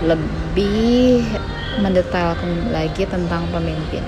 [0.00, 1.28] Lebih
[1.84, 4.00] mendetailkan lagi tentang pemimpin.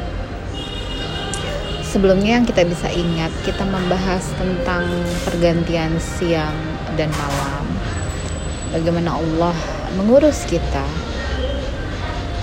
[1.85, 4.89] Sebelumnya yang kita bisa ingat Kita membahas tentang
[5.29, 6.57] pergantian siang
[6.97, 7.69] dan malam.
[8.73, 9.53] Bagaimana Allah
[10.01, 10.89] mengurus kita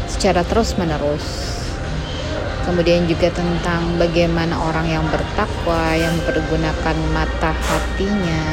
[0.06, 1.58] Secara terus menerus
[2.70, 8.46] kemudian juga tentang bagaimana orang yang bertakwa yang mempergunakan mata hatinya.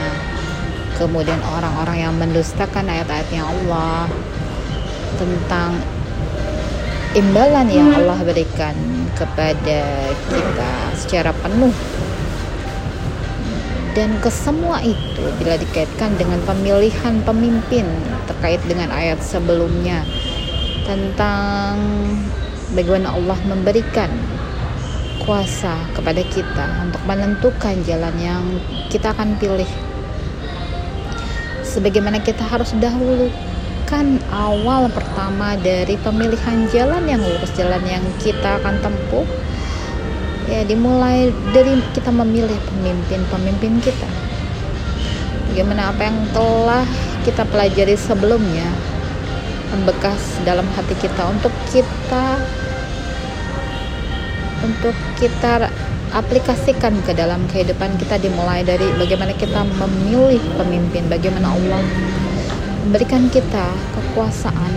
[0.96, 4.08] Kemudian orang-orang yang mendustakan ayat-ayatnya Allah
[5.16, 5.80] tentang
[7.16, 8.76] imbalan yang Allah berikan
[9.16, 9.80] kepada
[10.28, 11.72] kita secara penuh.
[13.96, 17.88] Dan kesemua itu bila dikaitkan dengan pemilihan pemimpin
[18.28, 20.04] terkait dengan ayat sebelumnya
[20.84, 21.80] tentang
[22.76, 24.12] bagaimana Allah memberikan
[25.24, 28.44] kuasa kepada kita untuk menentukan jalan yang
[28.92, 29.68] kita akan pilih.
[31.64, 32.76] Sebagaimana kita harus
[33.86, 39.22] dahulukan awal pertama dari pemilihan jalan yang lurus jalan yang kita akan tempuh.
[40.50, 44.10] Ya dimulai dari kita memilih pemimpin-pemimpin kita.
[45.54, 46.82] Bagaimana apa yang telah
[47.22, 48.66] kita pelajari sebelumnya
[49.70, 52.42] membekas dalam hati kita untuk kita
[54.66, 55.70] untuk kita
[56.10, 61.82] aplikasikan ke dalam kehidupan kita dimulai dari bagaimana kita memilih pemimpin bagaimana Allah
[62.86, 63.66] memberikan kita
[63.98, 64.72] kekuasaan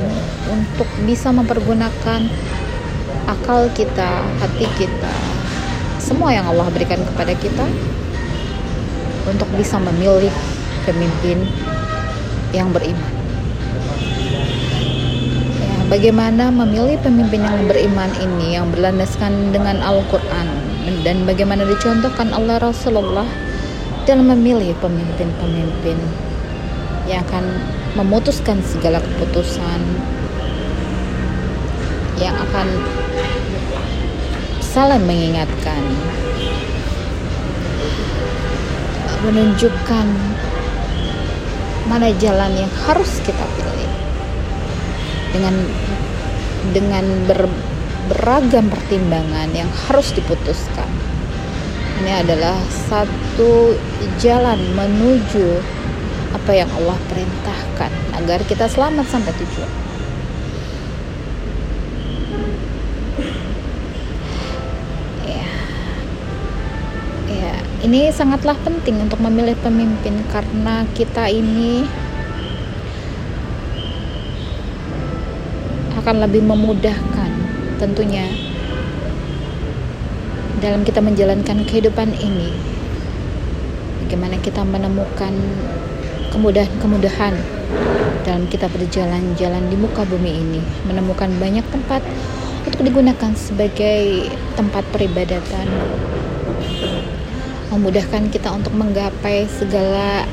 [0.50, 2.26] untuk bisa mempergunakan
[3.30, 5.14] akal kita hati kita
[6.02, 7.70] semua yang Allah berikan kepada kita
[9.30, 10.34] untuk bisa memilih
[10.90, 11.46] pemimpin
[12.50, 13.14] yang beriman.
[15.86, 20.50] Bagaimana memilih pemimpin yang beriman ini yang berlandaskan dengan Al-Quran
[21.06, 23.30] dan bagaimana dicontohkan Allah Rasulullah
[24.10, 25.98] dalam memilih pemimpin-pemimpin
[27.06, 27.46] yang akan
[27.98, 29.82] memutuskan segala keputusan
[32.20, 32.68] yang akan
[34.62, 35.82] saling mengingatkan
[39.26, 40.08] menunjukkan
[41.90, 43.92] mana jalan yang harus kita pilih
[45.34, 45.56] dengan
[46.72, 47.50] dengan ber,
[48.08, 50.88] beragam pertimbangan yang harus diputuskan.
[52.00, 52.56] Ini adalah
[52.88, 53.76] satu
[54.22, 55.79] jalan menuju
[56.50, 59.72] apa yang Allah perintahkan agar kita selamat sampai tujuan.
[65.30, 65.46] Ya.
[67.30, 67.54] Ya,
[67.86, 71.86] ini sangatlah penting untuk memilih pemimpin karena kita ini
[76.02, 77.30] akan lebih memudahkan
[77.78, 78.26] tentunya
[80.58, 82.50] dalam kita menjalankan kehidupan ini
[84.02, 85.38] bagaimana kita menemukan
[86.30, 87.34] kemudahan-kemudahan
[88.24, 92.06] dalam kita berjalan-jalan di muka bumi ini menemukan banyak tempat
[92.66, 95.66] untuk digunakan sebagai tempat peribadatan
[97.70, 100.26] memudahkan kita untuk menggapai segala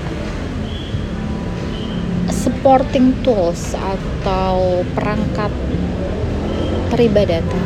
[2.32, 5.52] supporting tools atau perangkat
[6.88, 7.64] peribadatan.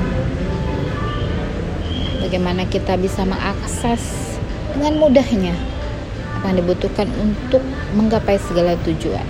[2.20, 4.36] Bagaimana kita bisa mengakses
[4.74, 5.54] dengan mudahnya
[6.40, 7.62] apa yang dibutuhkan untuk
[7.94, 9.26] menggapai segala tujuan.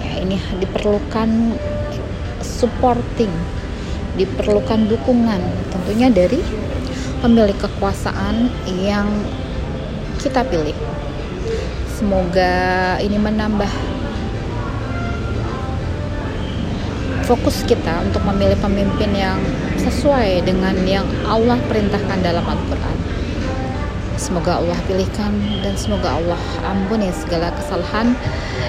[0.00, 1.56] Ya, ini diperlukan
[2.40, 3.32] supporting,
[4.16, 5.40] diperlukan dukungan
[5.72, 6.40] tentunya dari
[7.20, 8.48] pemilik kekuasaan
[8.80, 9.08] yang
[10.20, 10.76] kita pilih.
[12.00, 13.68] Semoga ini menambah
[17.28, 19.38] fokus kita untuk memilih pemimpin yang
[19.78, 23.09] sesuai dengan yang Allah perintahkan dalam Al-Quran.
[24.20, 25.32] Semoga Allah pilihkan
[25.64, 26.36] dan semoga Allah
[26.68, 28.12] ampuni segala kesalahan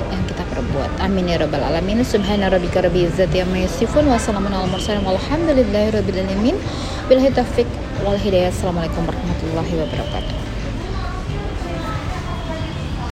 [0.07, 1.03] yang kita perbuat.
[1.03, 1.99] Amin ya rabbal alamin.
[2.07, 6.55] Subhana rabbika rabbil izzati amma yasifun wa salamun alal mursalin walhamdulillahi rabbil alamin.
[7.11, 7.67] Billahi taufik
[8.07, 8.47] wal hidayah.
[8.47, 10.50] Assalamualaikum warahmatullahi wabarakatuh.